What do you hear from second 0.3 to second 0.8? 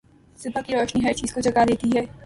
صبح کی